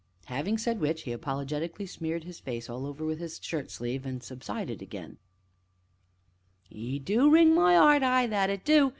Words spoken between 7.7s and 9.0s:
'eart ah, that it do!